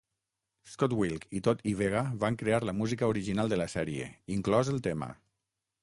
Scott 0.75 0.95
Wilk 0.99 1.27
i 1.39 1.41
Todd 1.47 1.61
Yvega 1.73 2.01
van 2.25 2.39
crear 2.41 2.61
la 2.69 2.75
música 2.79 3.13
original 3.13 3.55
de 3.55 3.61
la 3.63 3.71
sèrie, 3.75 4.09
inclòs 4.39 4.73
el 4.77 4.83
tema. 4.91 5.17